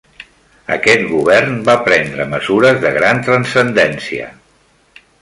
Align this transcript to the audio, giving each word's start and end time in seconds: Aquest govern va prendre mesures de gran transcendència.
Aquest 0.75 1.03
govern 1.09 1.53
va 1.69 1.77
prendre 1.89 2.27
mesures 2.33 2.83
de 2.87 2.95
gran 2.99 3.23
transcendència. 3.31 4.35